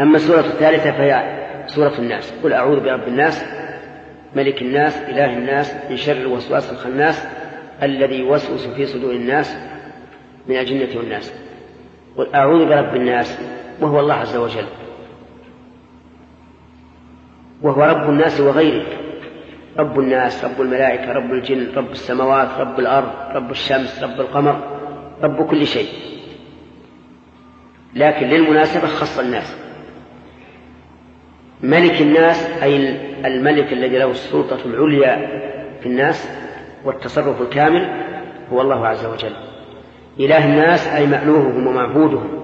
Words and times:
أما 0.00 0.16
السورة 0.16 0.40
الثالثة 0.40 0.92
فهي 0.92 1.40
سورة 1.66 1.98
الناس. 1.98 2.32
قل 2.42 2.52
أعوذ 2.52 2.80
برب 2.80 3.08
الناس 3.08 3.44
ملك 4.36 4.62
الناس 4.62 4.96
إله 4.96 5.32
الناس 5.38 5.74
من 5.90 5.96
شر 5.96 6.12
الوسواس 6.12 6.72
الخناس 6.72 7.26
الذي 7.82 8.18
يوسوس 8.18 8.66
في 8.66 8.86
صدور 8.86 9.12
الناس 9.12 9.56
من 10.48 10.56
الجنة 10.56 10.88
والناس. 10.96 11.34
قل 12.16 12.34
أعوذ 12.34 12.68
برب 12.68 12.96
الناس 12.96 13.38
وهو 13.80 14.00
الله 14.00 14.14
عز 14.14 14.36
وجل. 14.36 14.66
وهو 17.62 17.82
رب 17.82 18.10
الناس 18.10 18.40
وغيره. 18.40 18.86
رب 19.78 19.98
الناس 19.98 20.44
رب 20.44 20.60
الملائكة 20.60 21.12
رب 21.12 21.32
الجن 21.32 21.72
رب 21.76 21.90
السماوات 21.90 22.48
رب 22.58 22.78
الأرض 22.78 23.10
رب 23.34 23.50
الشمس 23.50 24.02
رب 24.02 24.20
القمر 24.20 24.80
رب 25.22 25.46
كل 25.46 25.66
شيء. 25.66 25.88
لكن 27.94 28.26
للمناسبة 28.26 28.86
خص 28.86 29.18
الناس. 29.18 29.56
ملك 31.62 32.00
الناس 32.00 32.62
أي 32.62 32.96
الملك 33.26 33.72
الذي 33.72 33.98
له 33.98 34.10
السلطة 34.10 34.58
العليا 34.66 35.16
في 35.80 35.86
الناس 35.86 36.28
والتصرف 36.84 37.42
الكامل 37.42 37.88
هو 38.52 38.60
الله 38.60 38.86
عز 38.86 39.06
وجل. 39.06 39.32
إله 40.20 40.44
الناس 40.44 40.88
أي 40.88 41.06
مألوههم 41.06 41.66
ومعبودهم. 41.66 42.40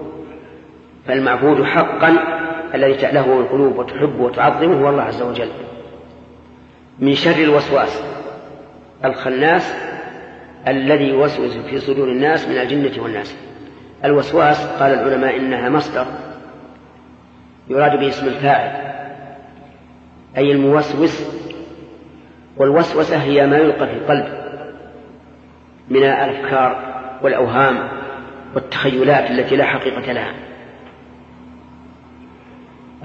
فالمعبود 1.07 1.63
حقا 1.63 2.17
الذي 2.73 2.93
تألهه 2.93 3.39
القلوب 3.39 3.79
وتحبه 3.79 4.23
وتعظمه 4.23 4.81
هو 4.81 4.89
الله 4.89 5.03
عز 5.03 5.21
وجل. 5.21 5.49
من 6.99 7.13
شر 7.13 7.43
الوسواس 7.43 8.03
الخناس 9.05 9.73
الذي 10.67 11.07
يوسوس 11.07 11.57
في 11.57 11.77
صدور 11.77 12.07
الناس 12.07 12.47
من 12.47 12.57
الجنة 12.57 13.03
والناس. 13.03 13.35
الوسواس 14.05 14.67
قال 14.67 14.93
العلماء 14.93 15.37
إنها 15.37 15.69
مصدر 15.69 16.05
يراد 17.69 17.99
به 17.99 18.07
اسم 18.07 18.27
الفاعل. 18.27 18.96
أي 20.37 20.51
الموسوس 20.51 21.23
والوسوسة 22.57 23.17
هي 23.17 23.47
ما 23.47 23.57
يلقى 23.57 23.87
في 23.87 23.93
القلب 23.93 24.27
من 25.89 26.03
الأفكار 26.03 26.97
والأوهام 27.23 27.89
والتخيلات 28.55 29.31
التي 29.31 29.55
لا 29.55 29.65
حقيقة 29.65 30.11
لها. 30.11 30.33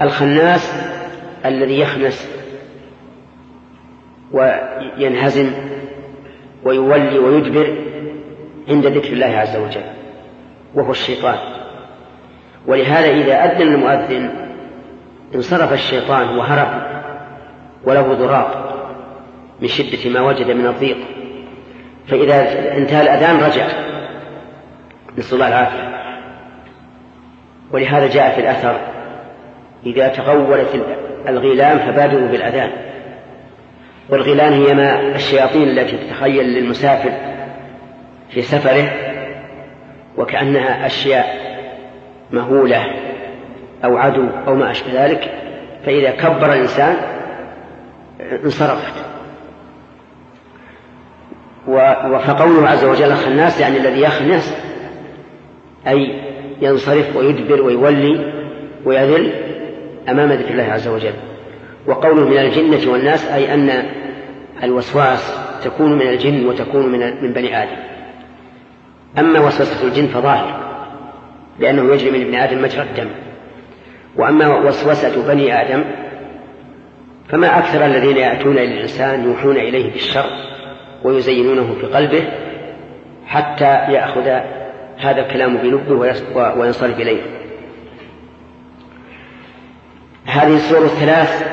الخناس 0.01 0.73
الذي 1.45 1.79
يخنس 1.79 2.29
وينهزم 4.31 5.51
ويولي 6.63 7.19
ويدبر 7.19 7.77
عند 8.69 8.85
ذكر 8.85 9.13
الله 9.13 9.25
عز 9.25 9.55
وجل 9.55 9.83
وهو 10.75 10.91
الشيطان. 10.91 11.37
ولهذا 12.67 13.09
إذا 13.11 13.45
أذن 13.45 13.61
المؤذن 13.61 14.29
انصرف 15.35 15.73
الشيطان 15.73 16.37
وهرب 16.37 16.82
وله 17.85 18.13
ضراط 18.13 18.47
من 19.61 19.67
شدة 19.67 20.09
ما 20.09 20.21
وجد 20.21 20.51
من 20.51 20.67
الضيق. 20.67 20.97
فإذا 22.07 22.41
انتهى 22.77 23.01
الأذان 23.01 23.39
رجع. 23.39 23.67
نسأل 25.17 25.33
الله 25.33 25.47
العافية. 25.47 25.93
ولهذا 27.71 28.07
جاء 28.07 28.35
في 28.35 28.41
الأثر 28.41 28.79
إذا 29.85 30.07
تغولت 30.07 30.85
الغيلان 31.27 31.79
فبادروا 31.79 32.27
بالأذان. 32.27 32.71
والغيلان 34.09 34.53
هي 34.53 34.73
ما 34.73 34.99
الشياطين 35.15 35.69
التي 35.69 35.97
تتخيل 35.97 36.45
للمسافر 36.45 37.11
في 38.29 38.41
سفره 38.41 38.91
وكأنها 40.17 40.85
أشياء 40.85 41.43
مهولة 42.31 42.85
أو 43.85 43.97
عدو 43.97 44.27
أو 44.47 44.55
ما 44.55 44.71
أشبه 44.71 45.05
ذلك. 45.05 45.31
فإذا 45.85 46.11
كبر 46.11 46.53
الإنسان 46.53 47.12
انصرفت 48.43 48.93
فقوله 52.27 52.67
عز 52.67 52.85
وجل 52.85 53.13
خناس 53.15 53.59
يعني 53.59 53.77
الذي 53.77 54.01
يخنس 54.01 54.55
أي 55.87 56.21
ينصرف 56.61 57.15
ويدبر 57.15 57.61
ويولي 57.61 58.33
ويذل 58.85 59.31
أمام 60.09 60.31
ذكر 60.31 60.51
الله 60.51 60.63
عز 60.63 60.87
وجل. 60.87 61.13
وقوله 61.87 62.29
من 62.29 62.37
الجنة 62.37 62.91
والناس 62.91 63.25
أي 63.31 63.53
أن 63.53 63.83
الوسواس 64.63 65.33
تكون 65.63 65.93
من 65.93 66.07
الجن 66.07 66.45
وتكون 66.45 66.87
من 66.87 67.23
من 67.23 67.33
بني 67.33 67.63
آدم. 67.63 67.77
أما 69.19 69.39
وسوسة 69.39 69.87
الجن 69.87 70.07
فظاهر 70.07 70.59
لأنه 71.59 71.93
يجري 71.93 72.11
من 72.11 72.21
ابن 72.21 72.35
آدم 72.35 72.61
مجرى 72.61 72.81
الدم. 72.81 73.09
وأما 74.15 74.57
وسوسة 74.57 75.27
بني 75.27 75.61
آدم 75.61 75.83
فما 77.29 77.59
أكثر 77.59 77.85
الذين 77.85 78.17
يأتون 78.17 78.57
إلى 78.57 78.73
الإنسان 78.73 79.23
يوحون 79.23 79.57
إليه 79.57 79.91
بالشر 79.91 80.29
ويزينونه 81.03 81.75
في 81.81 81.85
قلبه 81.85 82.23
حتى 83.25 83.65
يأخذ 83.65 84.27
هذا 84.97 85.21
الكلام 85.21 85.57
بلبه 85.57 86.15
وينصرف 86.35 86.99
إليه. 86.99 87.21
هذه 90.25 90.55
السور 90.55 90.85
الثلاث 90.85 91.43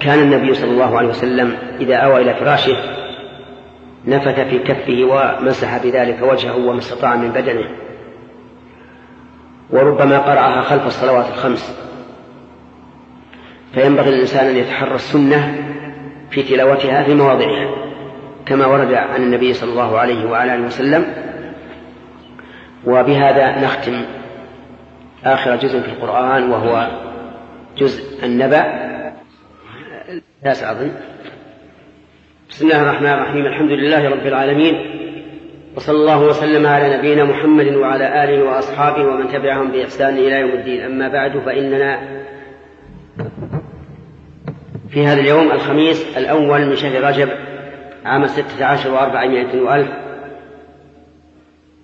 كان 0.00 0.18
النبي 0.18 0.54
صلى 0.54 0.70
الله 0.70 0.98
عليه 0.98 1.08
وسلم 1.08 1.56
إذا 1.80 1.96
أوى 1.96 2.22
إلى 2.22 2.34
فراشه 2.34 2.76
نفث 4.06 4.40
في 4.40 4.58
كفه 4.58 5.04
ومسح 5.04 5.78
بذلك 5.84 6.22
وجهه 6.22 6.56
وما 6.56 6.78
استطاع 6.78 7.16
من 7.16 7.28
بدنه. 7.32 7.70
وربما 9.70 10.18
قرأها 10.18 10.62
خلف 10.62 10.86
الصلوات 10.86 11.26
الخمس. 11.28 11.87
فينبغي 13.78 14.10
للإنسان 14.10 14.46
أن 14.46 14.56
يتحرى 14.56 14.94
السنة 14.94 15.64
في 16.30 16.42
تلاوتها 16.42 17.02
في 17.02 17.14
مواضعها 17.14 17.68
كما 18.46 18.66
ورد 18.66 18.94
عن 18.94 19.22
النبي 19.22 19.52
صلى 19.52 19.70
الله 19.70 19.98
عليه 19.98 20.30
وعلى 20.30 20.54
آله 20.54 20.66
وسلم 20.66 21.04
وبهذا 22.86 23.60
نختم 23.60 24.04
آخر 25.24 25.56
جزء 25.56 25.80
في 25.80 25.88
القرآن 25.88 26.50
وهو 26.50 26.88
جزء 27.78 28.24
النبأ. 28.24 28.64
تاسع 30.44 30.72
أظن 30.72 30.92
بسم 32.50 32.66
الله 32.66 32.82
الرحمن 32.82 33.12
الرحيم 33.12 33.46
الحمد 33.46 33.70
لله 33.70 34.08
رب 34.08 34.26
العالمين 34.26 34.74
وصلى 35.76 35.96
الله 35.96 36.22
وسلم 36.22 36.66
على 36.66 36.96
نبينا 36.96 37.24
محمد 37.24 37.66
وعلى 37.66 38.24
آله 38.24 38.44
وأصحابه 38.44 39.04
ومن 39.04 39.28
تبعهم 39.28 39.72
بإحسان 39.72 40.16
إلى 40.16 40.40
يوم 40.40 40.50
الدين. 40.50 40.80
أما 40.80 41.08
بعد 41.08 41.38
فإننا 41.38 42.17
في 44.90 45.06
هذا 45.06 45.20
اليوم 45.20 45.52
الخميس 45.52 46.16
الأول 46.16 46.66
من 46.66 46.76
شهر 46.76 47.04
رجب 47.04 47.28
عام 48.04 48.26
ستة 48.26 48.64
عشر 48.64 48.92
وأربعمائة 48.92 49.60
وألف. 49.60 49.88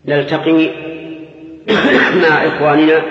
نلتقي 0.07 0.71
مع 2.23 2.47
إخواننا 2.47 3.03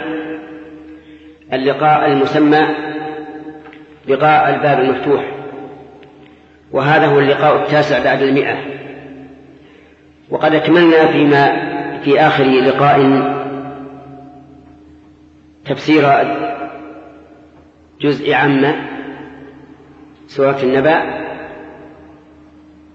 اللقاء 1.53 2.11
المسمى 2.11 2.67
لقاء 4.07 4.55
الباب 4.55 4.79
المفتوح. 4.79 5.31
وهذا 6.71 7.05
هو 7.05 7.19
اللقاء 7.19 7.63
التاسع 7.63 8.03
بعد 8.03 8.21
المئة. 8.21 8.57
وقد 10.29 10.55
أكملنا 10.55 11.11
فيما 11.11 11.73
في 12.03 12.19
آخر 12.19 12.43
لقاء 12.43 13.23
تفسير 15.65 16.03
جزء 18.01 18.33
عامة 18.33 18.92
سورة 20.35 20.57
النبأ 20.63 21.03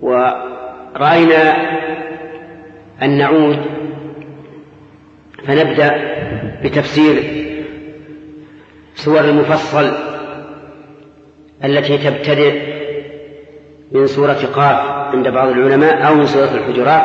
ورأينا 0.00 1.56
أن 3.02 3.18
نعود 3.18 3.58
فنبدأ 5.46 5.90
بتفسير 6.62 7.22
سور 8.94 9.20
المفصل 9.20 9.92
التي 11.64 11.98
تبتدئ 11.98 12.60
من 13.92 14.06
سورة 14.06 14.48
قاف 14.54 14.80
عند 15.14 15.28
بعض 15.28 15.48
العلماء 15.48 16.08
أو 16.08 16.14
من 16.14 16.26
سورة 16.26 16.50
الحجرات 16.54 17.04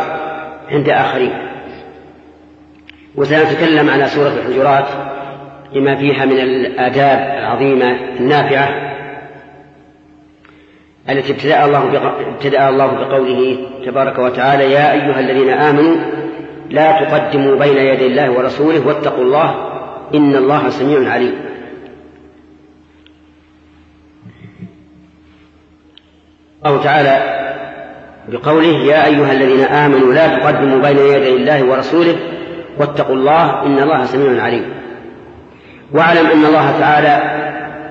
عند 0.70 0.90
آخرين. 0.90 1.34
وسنتكلم 3.16 3.90
على 3.90 4.08
سورة 4.08 4.30
الحجرات 4.30 4.88
لما 5.74 5.96
فيها 5.96 6.26
من 6.26 6.40
الآداب 6.40 7.20
العظيمة 7.40 8.18
النافعة 8.20 8.93
التي 11.10 11.34
ابتدأ 11.34 11.66
الله 11.66 11.98
ابتدأ 12.28 12.70
الله 12.70 12.88
بقوله 12.88 13.58
تبارك 13.86 14.20
وتعالى 14.20 14.72
يا 14.72 14.94
أيها 14.94 15.20
الذين 15.20 15.50
آمنوا 15.50 15.96
لا 16.70 17.04
تقدموا 17.04 17.56
بين 17.56 17.78
يدي 17.78 18.08
الله 18.08 18.32
ورسوله 18.32 18.88
واتقوا 18.88 19.24
الله 19.24 19.70
إن 20.16 20.36
الله 20.36 20.70
سميع 20.70 21.12
عليم. 21.12 21.36
الله 26.66 26.84
تعالى 26.84 27.44
بقوله 28.28 28.68
يا 28.68 29.06
أيها 29.06 29.32
الذين 29.32 29.64
آمنوا 29.64 30.14
لا 30.14 30.40
تقدموا 30.40 30.80
بين 30.82 30.98
يدي 30.98 31.36
الله 31.36 31.64
ورسوله 31.64 32.16
واتقوا 32.80 33.16
الله 33.16 33.66
إن 33.66 33.80
الله 33.80 34.06
سميع 34.06 34.44
عليم. 34.44 34.66
واعلم 35.92 36.26
أن 36.26 36.46
الله 36.46 36.80
تعالى 36.80 37.44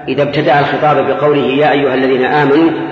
إذا 0.09 0.23
ابتدأ 0.23 0.61
الخطاب 0.61 1.07
بقوله 1.07 1.47
يا 1.47 1.73
أيها 1.73 1.95
الذين 1.95 2.25
آمنوا 2.25 2.92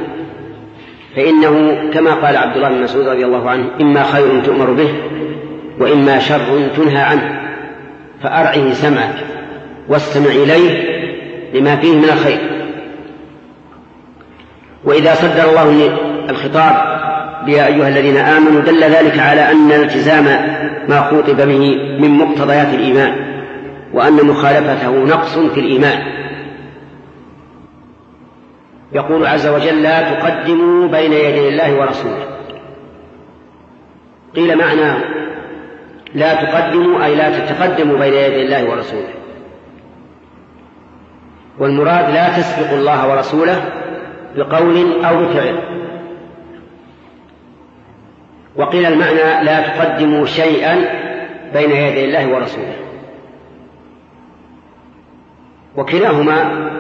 فإنه 1.17 1.79
كما 1.95 2.15
قال 2.15 2.37
عبد 2.37 2.57
الله 2.57 2.69
بن 2.69 2.83
مسعود 2.83 3.09
رضي 3.09 3.25
الله 3.25 3.51
عنه 3.51 3.71
إما 3.81 4.03
خير 4.03 4.41
تؤمر 4.45 4.71
به 4.71 4.95
وإما 5.79 6.19
شر 6.19 6.69
تنهى 6.77 7.03
عنه 7.03 7.41
فأرعه 8.23 8.73
سمعك 8.73 9.15
واستمع 9.89 10.31
إليه 10.31 11.01
لما 11.55 11.77
فيه 11.77 11.93
من 11.93 12.05
الخير. 12.05 12.39
وإذا 14.85 15.15
صدر 15.15 15.51
الله 15.51 15.99
الخطاب 16.31 17.01
يا 17.49 17.67
أيها 17.67 17.89
الذين 17.89 18.17
آمنوا 18.17 18.61
دل 18.61 18.85
ذلك 18.85 19.19
على 19.19 19.41
أن 19.51 19.73
التزام 19.73 20.25
ما 20.89 21.01
خوطب 21.01 21.37
به 21.37 21.77
من 21.99 22.11
مقتضيات 22.11 22.75
الإيمان 22.75 23.13
وأن 23.93 24.27
مخالفته 24.27 24.91
نقص 24.91 25.39
في 25.39 25.61
الإيمان. 25.61 25.99
يقول 28.93 29.27
عز 29.27 29.47
وجل 29.47 29.83
لا 29.83 30.15
تقدموا 30.15 30.89
بين 30.89 31.13
يدي 31.13 31.49
الله 31.49 31.81
ورسوله. 31.81 32.27
قيل 34.37 34.59
معناه 34.59 35.01
لا 36.15 36.35
تقدموا 36.35 37.05
أي 37.05 37.15
لا 37.15 37.39
تتقدموا 37.39 37.99
بين 37.99 38.15
يدي 38.15 38.43
الله 38.43 38.71
ورسوله. 38.71 39.09
والمراد 41.59 42.11
لا 42.15 42.39
تسبقوا 42.39 42.79
الله 42.79 43.11
ورسوله 43.11 43.65
بقول 44.37 45.05
أو 45.05 45.25
بفعل. 45.25 45.59
وقيل 48.57 48.87
المعنى 48.87 49.45
لا 49.45 49.61
تقدموا 49.61 50.27
شيئا 50.27 50.75
بين 51.53 51.71
يدي 51.71 52.05
الله 52.05 52.35
ورسوله. 52.35 52.77
وكلاهما 55.77 56.71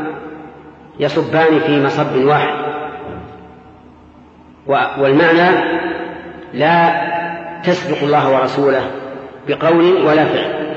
يصبان 1.00 1.58
في 1.60 1.84
مصب 1.84 2.24
واحد. 2.24 2.54
والمعنى 4.98 5.50
لا 6.54 7.00
تسبق 7.62 8.02
الله 8.02 8.34
ورسوله 8.34 8.90
بقول 9.48 10.06
ولا 10.06 10.24
فعل. 10.24 10.76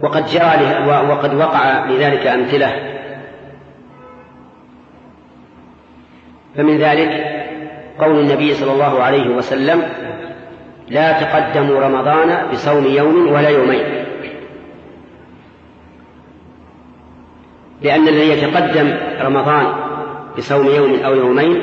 وقد 0.00 0.26
جرى 0.26 0.86
وقد 1.10 1.34
وقع 1.34 1.84
لذلك 1.84 2.26
أمثلة. 2.26 2.72
فمن 6.56 6.78
ذلك 6.78 7.10
قول 7.98 8.20
النبي 8.20 8.54
صلى 8.54 8.72
الله 8.72 9.02
عليه 9.02 9.28
وسلم 9.28 9.82
لا 10.88 11.20
تقدموا 11.20 11.80
رمضان 11.80 12.50
بصوم 12.52 12.86
يوم 12.86 13.32
ولا 13.32 13.48
يومين. 13.48 13.95
لأن 17.86 18.08
الذي 18.08 18.28
يتقدم 18.28 18.94
رمضان 19.22 19.66
بصوم 20.38 20.66
يوم 20.66 21.04
أو 21.04 21.14
يومين 21.14 21.60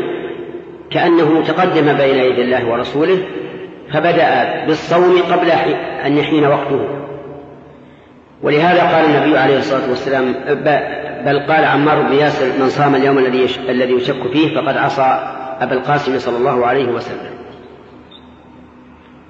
كأنه 0.92 1.44
تقدم 1.48 1.94
بين 1.94 2.16
يدي 2.16 2.42
الله 2.42 2.72
ورسوله 2.72 3.18
فبدأ 3.94 4.66
بالصوم 4.66 5.22
قبل 5.32 5.52
أن 6.06 6.18
يحين 6.18 6.46
وقته. 6.46 6.88
ولهذا 8.44 8.96
قال 8.96 9.06
النبي 9.06 9.38
عليه 9.38 9.58
الصلاة 9.58 9.90
والسلام 9.90 10.36
بل 11.26 11.40
قال 11.40 11.66
عمار 11.66 12.02
بن 12.02 12.14
ياسر 12.14 12.46
من 12.60 12.70
صام 12.70 12.96
اليوم 12.96 13.18
الذي 13.18 13.46
الذي 13.70 13.94
يشك 13.94 14.32
فيه 14.34 14.56
فقد 14.56 14.78
عصى 14.78 15.20
أبا 15.62 15.74
القاسم 15.74 16.20
صلى 16.20 16.38
الله 16.38 16.66
عليه 16.66 16.88
وسلم. 16.88 17.34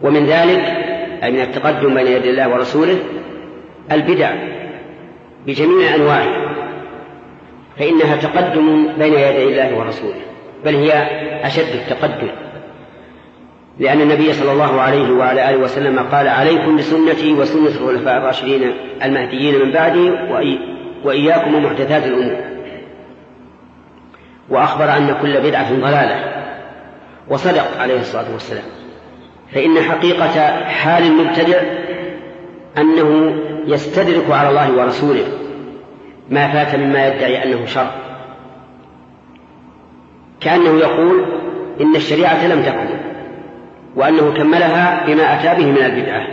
ومن 0.01 0.25
ذلك 0.25 0.63
أي 1.23 1.31
من 1.31 1.41
التقدم 1.41 1.93
بين 1.93 2.07
يدي 2.07 2.29
الله 2.29 2.49
ورسوله 2.49 2.97
البدع 3.91 4.31
بجميع 5.47 5.95
أنواعها 5.95 6.52
فإنها 7.77 8.15
تقدم 8.15 8.93
بين 8.97 9.13
يدي 9.13 9.43
الله 9.43 9.77
ورسوله 9.77 10.21
بل 10.65 10.75
هي 10.75 10.93
أشد 11.47 11.75
التقدم. 11.75 12.27
لأن 13.79 14.01
النبي 14.01 14.33
صلى 14.33 14.51
الله 14.51 14.81
عليه 14.81 15.11
وعلى 15.11 15.49
آله 15.49 15.57
وسلم 15.57 15.99
قال 15.99 16.27
عليكم 16.27 16.77
بسنتي 16.77 17.33
وسنة 17.33 17.67
الخلفاء 17.67 18.17
الراشدين 18.17 18.73
المهديين 19.03 19.65
من 19.65 19.71
بعدي 19.71 20.11
وإياكم 21.03 21.55
ومحدثات 21.55 22.05
الأمور. 22.05 22.35
وأخبر 24.49 24.97
أن 24.97 25.15
كل 25.21 25.41
بدعة 25.41 25.73
ضلالة. 25.73 26.43
وصدق 27.29 27.81
عليه 27.81 27.99
الصلاة 27.99 28.33
والسلام. 28.33 28.63
فإن 29.53 29.81
حقيقة 29.81 30.63
حال 30.65 31.03
المبتدع 31.03 31.61
أنه 32.77 33.35
يستدرك 33.67 34.29
على 34.29 34.49
الله 34.49 34.71
ورسوله. 34.71 35.42
ما 36.29 36.47
فات 36.47 36.75
مما 36.75 37.07
يدعي 37.07 37.43
أنه 37.43 37.65
شر. 37.65 37.91
كأنه 40.41 40.79
يقول 40.79 41.25
إن 41.81 41.95
الشريعة 41.95 42.47
لم 42.47 42.61
تكن 42.61 42.95
وأنه 43.95 44.33
كملها 44.33 45.05
بما 45.07 45.33
أتى 45.33 45.61
به 45.61 45.71
من 45.71 45.85
البدعة. 45.85 46.27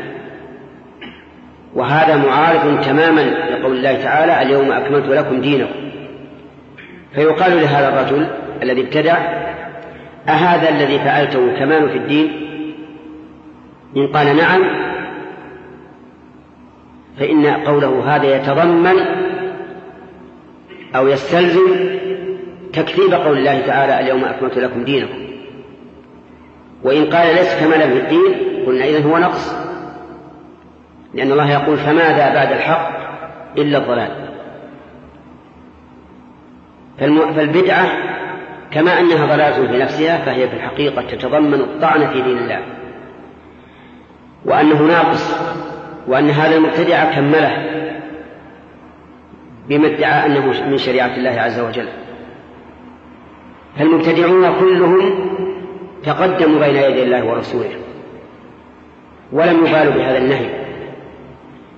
وهذا 1.75 2.17
معارض 2.17 2.81
تماما 2.81 3.21
لقول 3.21 3.77
الله 3.77 4.03
تعالى 4.03 4.43
اليوم 4.43 4.73
أكملت 4.73 5.07
لكم 5.07 5.41
دينكم. 5.41 5.91
فيقال 7.15 7.61
لهذا 7.61 7.89
الرجل 7.89 8.27
الذي 8.63 8.81
ابتدع 8.81 9.17
أهذا 10.29 10.69
الذي 10.69 10.99
فعلته 10.99 11.59
كمال 11.59 11.91
في 11.91 11.97
الدين؟ 11.97 12.47
إن 13.97 14.07
قال 14.07 14.37
نعم 14.37 14.63
فإن 17.19 17.47
قوله 17.47 18.17
هذا 18.17 18.37
يتضمن 18.37 18.97
أو 20.97 21.09
يستلزم 21.09 21.99
تكذيب 22.73 23.15
قول 23.15 23.39
الله 23.39 23.61
تعالى 23.67 24.01
اليوم 24.01 24.25
أكملت 24.25 24.59
لكم 24.59 24.85
دينكم. 24.85 25.19
وإن 26.83 27.05
قال 27.05 27.35
ليس 27.35 27.55
كمالا 27.61 27.87
في 27.87 27.99
الدين 27.99 28.35
قلنا 28.67 28.85
إذن 28.85 29.11
هو 29.11 29.19
نقص. 29.19 29.55
لأن 31.15 31.33
الله 31.33 31.51
يقول 31.51 31.77
فماذا 31.77 32.35
بعد 32.35 32.53
الحق 32.53 32.91
إلا 33.59 33.79
الضلال. 33.79 34.31
فالبدعة 37.37 37.87
كما 38.71 39.01
أنها 39.01 39.27
ضلالة 39.27 39.67
في 39.67 39.79
نفسها 39.79 40.19
فهي 40.19 40.49
في 40.49 40.57
الحقيقة 40.57 41.03
تتضمن 41.03 41.61
الطعن 41.61 42.07
في 42.07 42.23
دين 42.23 42.39
الله. 42.39 42.61
وأنه 44.45 44.83
ناقص 44.83 45.37
وأن 46.07 46.31
هذا 46.31 46.57
المبتدع 46.57 47.05
كمله. 47.05 47.70
بما 49.71 49.87
ادعى 49.87 50.27
أنه 50.27 50.47
من 50.71 50.79
شريعة 50.79 51.17
الله 51.17 51.41
عز 51.41 51.61
وجل. 51.61 51.89
فالمبتدعون 53.79 54.59
كلهم 54.61 55.31
تقدموا 56.05 56.61
بين 56.61 56.77
يدي 56.77 57.03
الله 57.03 57.25
ورسوله 57.25 57.71
ولم 59.33 59.67
يبالوا 59.67 59.95
بهذا 59.95 60.19
النهي. 60.19 60.51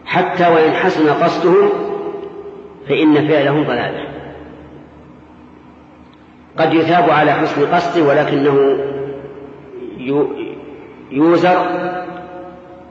حتى 0.04 0.48
وإن 0.48 0.72
حسن 0.72 1.08
قصدهم 1.08 1.68
فإن 2.88 3.28
فعلهم 3.28 3.64
ضلالة. 3.64 4.08
قد 6.58 6.74
يثاب 6.74 7.10
على 7.10 7.32
حسن 7.32 7.66
قصده 7.66 8.02
ولكنه 8.08 8.78
يوزر 11.10 11.66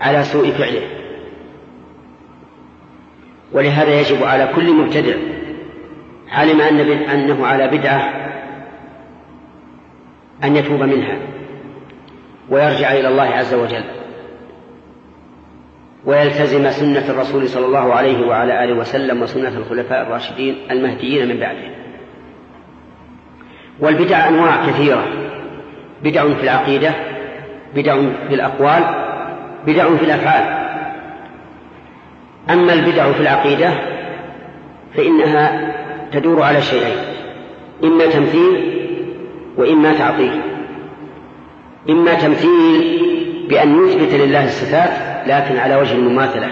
على 0.01 0.23
سوء 0.23 0.49
فعله. 0.49 1.00
ولهذا 3.53 3.99
يجب 3.99 4.23
على 4.23 4.49
كل 4.55 4.73
مبتدع 4.73 5.15
علم 6.31 6.61
أن 6.61 6.79
أنه 6.79 7.47
على 7.47 7.67
بدعة 7.67 8.21
أن 10.43 10.55
يتوب 10.55 10.81
منها 10.81 11.17
ويرجع 12.49 12.91
إلى 12.91 13.07
الله 13.07 13.23
عز 13.23 13.53
وجل 13.53 13.83
ويلتزم 16.05 16.71
سنة 16.71 17.09
الرسول 17.09 17.49
صلى 17.49 17.65
الله 17.65 17.93
عليه 17.93 18.27
وعلى 18.27 18.63
آله 18.63 18.73
وسلم 18.73 19.21
وسنة 19.21 19.57
الخلفاء 19.57 20.01
الراشدين 20.01 20.55
المهديين 20.71 21.27
من 21.27 21.39
بعده. 21.39 21.71
والبدع 23.79 24.27
أنواع 24.27 24.65
كثيرة 24.65 25.07
بدع 26.03 26.33
في 26.33 26.43
العقيدة 26.43 26.91
بدع 27.75 27.95
في 28.27 28.33
الأقوال 28.33 28.83
بدع 29.67 29.95
في 29.95 30.05
الأفعال. 30.05 30.60
أما 32.49 32.73
البدع 32.73 33.11
في 33.11 33.19
العقيدة 33.19 33.73
فإنها 34.95 35.71
تدور 36.11 36.41
على 36.41 36.61
شيئين 36.61 36.97
إما 37.83 38.05
تمثيل 38.05 38.81
وإما 39.57 39.93
تعطيل. 39.93 40.41
إما 41.89 42.13
تمثيل 42.13 43.01
بأن 43.49 43.83
نثبت 43.83 44.13
لله 44.13 44.45
الصفات 44.45 44.89
لكن 45.27 45.57
على 45.57 45.75
وجه 45.75 45.95
المماثلة. 45.95 46.51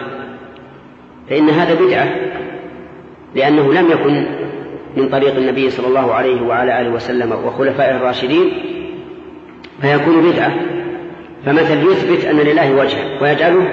فإن 1.29 1.49
هذا 1.49 1.73
بدعة 1.73 2.09
لأنه 3.35 3.73
لم 3.73 3.91
يكن 3.91 4.25
من 4.97 5.09
طريق 5.09 5.35
النبي 5.35 5.69
صلى 5.69 5.87
الله 5.87 6.13
عليه 6.13 6.41
وعلى 6.41 6.81
آله 6.81 6.89
وسلم 6.89 7.31
وخلفائه 7.31 7.95
الراشدين 7.95 8.51
فيكون 9.81 10.31
بدعة. 10.31 10.51
فمثل 11.45 11.91
يثبت 11.91 12.25
أن 12.25 12.37
لله 12.37 12.75
وجها 12.75 13.21
ويجعله 13.21 13.67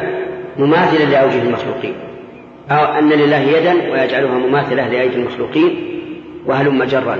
مماثلا 0.58 1.04
لأوجه 1.04 1.42
المخلوقين. 1.42 2.05
أو 2.70 2.84
أن 2.84 3.08
لله 3.08 3.36
يدا 3.36 3.72
ويجعلها 3.92 4.38
مماثلة 4.38 4.88
لأيدي 4.88 5.14
المخلوقين 5.14 6.00
وهلم 6.46 6.84
جرا 6.84 7.18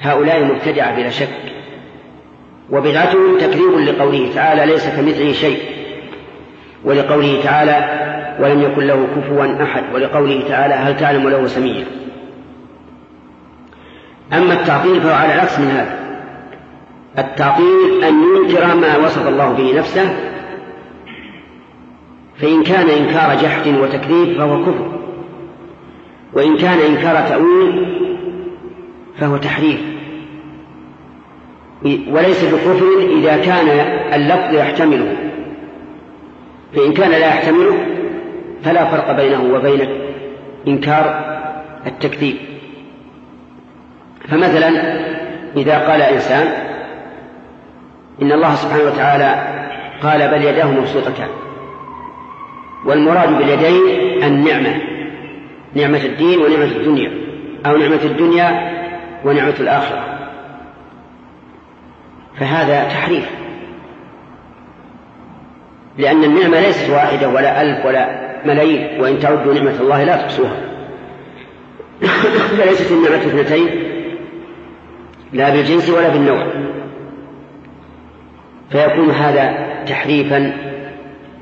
هؤلاء 0.00 0.44
مبتدعة 0.44 0.96
بلا 0.96 1.10
شك. 1.10 1.28
وبدعتهم 2.70 3.38
تكذيب 3.38 3.78
لقوله 3.78 4.30
تعالى 4.34 4.72
ليس 4.72 4.86
كمثله 4.88 5.32
شيء 5.32 5.58
ولقوله 6.84 7.40
تعالى 7.42 8.04
ولم 8.40 8.62
يكن 8.62 8.86
له 8.86 9.06
كفوا 9.16 9.62
أحد 9.62 9.82
ولقوله 9.94 10.42
تعالى 10.48 10.74
هل 10.74 10.96
تعلم 10.96 11.28
له 11.28 11.46
سميا 11.46 11.84
أما 14.32 14.52
التعطيل 14.52 15.00
فهو 15.00 15.14
على 15.14 15.34
العكس 15.34 15.58
من 15.58 15.66
هذا. 15.66 15.98
التعطيل 17.18 18.04
أن 18.04 18.14
ينكر 18.22 18.74
ما 18.74 18.96
وصف 18.96 19.28
الله 19.28 19.52
به 19.52 19.78
نفسه 19.78 20.33
فإن 22.40 22.62
كان 22.62 22.88
إنكار 22.88 23.36
جحد 23.42 23.68
وتكذيب 23.68 24.38
فهو 24.38 24.64
كفر. 24.64 25.00
وإن 26.32 26.56
كان 26.56 26.78
إنكار 26.78 27.28
تأويل 27.28 27.86
فهو 29.18 29.36
تحريف. 29.36 29.80
وليس 31.84 32.44
بكفر 32.44 32.88
إذا 33.18 33.36
كان 33.36 33.68
اللفظ 34.14 34.54
يحتمله. 34.54 35.16
فإن 36.76 36.92
كان 36.92 37.10
لا 37.10 37.26
يحتمله 37.26 37.86
فلا 38.64 38.84
فرق 38.84 39.12
بينه 39.12 39.54
وبين 39.54 39.88
إنكار 40.68 41.34
التكذيب. 41.86 42.36
فمثلا 44.28 44.68
إذا 45.56 45.78
قال 45.78 46.02
إنسان 46.02 46.46
إن 48.22 48.32
الله 48.32 48.54
سبحانه 48.54 48.84
وتعالى 48.84 49.46
قال 50.02 50.28
بل 50.28 50.44
يداه 50.44 50.70
مبسوطتان. 50.70 51.28
والمراد 52.84 53.38
باليدين 53.38 54.22
النعمة 54.24 54.80
نعمة 55.74 56.04
الدين 56.04 56.38
ونعمة 56.38 56.64
الدنيا 56.64 57.10
أو 57.66 57.76
نعمة 57.76 58.00
الدنيا 58.04 58.72
ونعمة 59.24 59.54
الآخرة. 59.60 60.04
فهذا 62.40 62.84
تحريف. 62.84 63.30
لأن 65.98 66.24
النعمة 66.24 66.60
ليست 66.60 66.90
واحدة 66.90 67.28
ولا 67.28 67.62
ألف 67.62 67.86
ولا 67.86 68.24
ملايين 68.46 69.00
وإن 69.00 69.18
تعدوا 69.18 69.54
نعمة 69.54 69.80
الله 69.80 70.04
لا 70.04 70.16
تحصوها. 70.16 70.56
فليست 72.58 72.92
النعمة 72.92 73.16
اثنتين 73.16 73.68
لا 75.32 75.50
بالجنس 75.50 75.90
ولا 75.90 76.08
بالنوع. 76.08 76.46
فيكون 78.70 79.10
هذا 79.10 79.66
تحريفا 79.86 80.52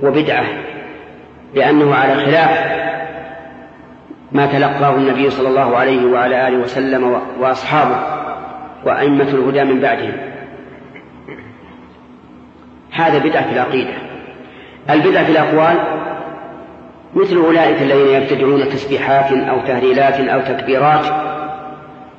وبدعة. 0.03 0.62
لأنه 1.55 1.95
على 1.95 2.15
خلاف 2.15 2.83
ما 4.33 4.47
تلقاه 4.47 4.95
النبي 4.95 5.31
صلى 5.31 5.49
الله 5.49 5.77
عليه 5.77 6.07
وعلى 6.07 6.49
آله 6.49 6.59
وسلم 6.59 7.21
وأصحابه 7.41 7.97
وأئمة 8.85 9.25
الهدى 9.25 9.65
من 9.65 9.81
بعدهم. 9.81 10.13
هذا 12.93 13.19
بدعة 13.19 13.49
في 13.49 13.53
العقيدة. 13.53 13.95
البدعة 14.91 15.25
في 15.25 15.33
الأقوال 15.33 15.77
مثل 17.15 17.37
أولئك 17.37 17.83
الذين 17.83 18.23
يبتدعون 18.23 18.69
تسبيحات 18.69 19.33
أو 19.33 19.61
تهليلات 19.67 20.21
أو 20.21 20.41
تكبيرات 20.41 21.07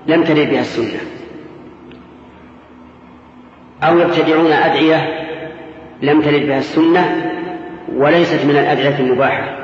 لم 0.08 0.24
ترد 0.24 0.50
بها 0.50 0.62
السنة. 0.62 1.00
أو 3.84 3.98
يبتدعون 3.98 4.52
أدعية 4.52 5.28
لم 6.02 6.22
ترد 6.22 6.48
بها 6.48 6.58
السنة 6.58 7.32
وليست 7.96 8.46
من 8.46 8.58
الأدعية 8.58 9.00
المباحة. 9.00 9.58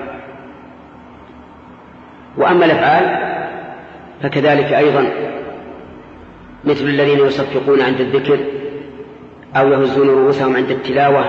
وأما 2.38 2.66
الأفعال 2.66 3.30
فكذلك 4.24 4.74
أيضا 4.74 5.06
مثل 6.66 6.84
الذين 6.84 7.20
يصفقون 7.20 7.82
عند 7.82 8.00
الذكر 8.00 8.40
أو 9.56 9.68
يهزون 9.68 10.10
رؤوسهم 10.10 10.56
عند 10.56 10.72
التلاوة 10.72 11.26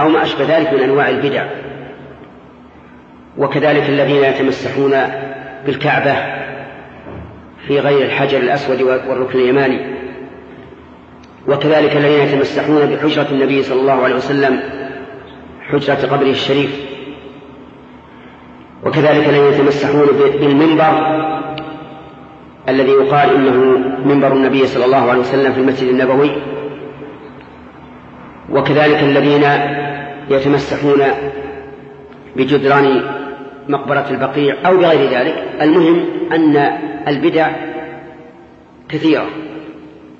أو 0.00 0.08
ما 0.08 0.22
أشبه 0.22 0.58
ذلك 0.58 0.72
من 0.72 0.80
أنواع 0.80 1.08
البدع. 1.08 1.46
وكذلك 3.38 3.88
الذين 3.88 4.24
يتمسحون 4.24 4.92
بالكعبة 5.66 6.14
في 7.66 7.80
غير 7.80 8.04
الحجر 8.06 8.38
الأسود 8.38 8.82
والركن 8.82 9.38
اليماني. 9.38 9.96
وكذلك 11.48 11.96
الذين 11.96 12.28
يتمسحون 12.28 12.86
بحجرة 12.86 13.26
النبي 13.30 13.62
صلى 13.62 13.80
الله 13.80 14.04
عليه 14.04 14.14
وسلم 14.14 14.60
حجرة 15.72 16.06
قبره 16.12 16.30
الشريف. 16.30 16.86
وكذلك 18.84 19.28
الذين 19.28 19.44
يتمسحون 19.44 20.06
بالمنبر 20.40 21.16
الذي 22.68 22.90
يقال 22.90 23.34
إنه 23.34 23.78
منبر 24.04 24.32
النبي 24.32 24.66
صلى 24.66 24.84
الله 24.84 25.10
عليه 25.10 25.20
وسلم 25.20 25.52
في 25.52 25.60
المسجد 25.60 25.88
النبوي. 25.88 26.30
وكذلك 28.52 29.02
الذين 29.02 29.44
يتمسحون 30.30 31.02
بجدران 32.36 33.02
مقبرة 33.68 34.06
البقيع 34.10 34.56
أو 34.66 34.76
بغير 34.76 35.10
ذلك. 35.10 35.44
المهم 35.60 36.04
أن 36.32 36.56
البدع 37.08 37.50
كثيرة 38.88 39.26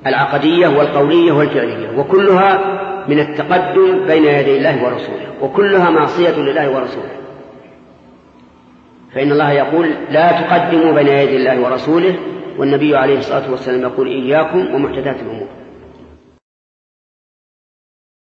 العقدية 0.07 0.69
والقولية 0.69 1.33
والفعلية 1.33 1.99
وكلها 1.99 2.76
من 3.09 3.21
التقدم 3.21 4.07
بين 4.07 4.25
يدي 4.25 4.57
الله 4.57 4.85
ورسوله 4.85 5.27
وكلها 5.43 5.91
معصية 5.91 6.37
لله 6.37 6.71
ورسوله. 6.71 7.11
فإن 9.15 9.33
الله 9.33 9.53
يقول 9.53 9.91
لا 10.11 10.41
تقدموا 10.41 10.93
بين 10.93 11.09
يدي 11.09 11.37
الله 11.37 11.61
ورسوله 11.61 12.15
والنبي 12.59 12.97
عليه 12.97 13.19
الصلاة 13.19 13.51
والسلام 13.51 13.81
يقول 13.83 14.07
إياكم 14.07 14.75
ومحدثات 14.75 15.17
الأمور. 15.21 15.49